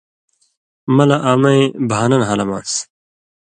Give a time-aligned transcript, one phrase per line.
[0.95, 2.73] مہ لہ امَیں بھانہ نھالم آن٘س۔